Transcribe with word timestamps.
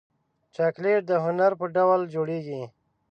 چاکلېټ 0.55 1.01
د 1.07 1.11
هنر 1.25 1.51
په 1.59 1.65
ډول 1.75 2.01
جوړېږي. 2.13 2.61